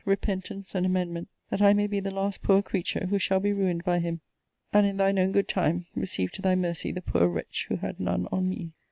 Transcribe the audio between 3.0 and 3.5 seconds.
who shall